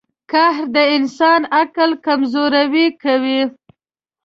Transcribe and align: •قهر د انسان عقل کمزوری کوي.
•قهر 0.31 0.65
د 0.75 0.77
انسان 0.97 1.41
عقل 1.59 1.91
کمزوری 2.05 2.87
کوي. 3.03 3.41